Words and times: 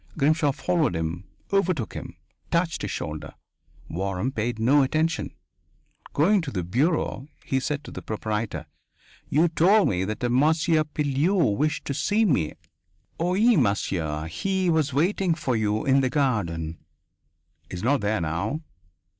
Grimshaw 0.17 0.51
followed 0.51 0.95
him, 0.95 1.25
overtook 1.53 1.93
him, 1.93 2.15
touched 2.49 2.81
his 2.81 2.89
shoulder. 2.89 3.35
Waram 3.87 4.31
paid 4.33 4.57
no 4.57 4.81
attention. 4.81 5.35
Going 6.11 6.41
to 6.41 6.49
the 6.49 6.63
bureau 6.63 7.27
he 7.45 7.59
said 7.59 7.83
to 7.83 7.91
the 7.91 8.01
proprietor: 8.01 8.65
"You 9.29 9.47
told 9.47 9.89
me 9.89 10.03
that 10.05 10.23
a 10.23 10.29
Monsieur 10.31 10.83
Pilleux 10.85 11.51
wished 11.55 11.85
to 11.85 11.93
see 11.93 12.25
me." 12.25 12.53
"Oui, 13.21 13.55
monsieur. 13.55 14.25
He 14.25 14.71
was 14.71 14.91
waiting 14.91 15.35
for 15.35 15.55
you 15.55 15.85
in 15.85 16.01
the 16.01 16.09
garden." 16.09 16.79
"He 17.69 17.75
is 17.75 17.83
not 17.83 18.01
there 18.01 18.21
now." 18.21 18.61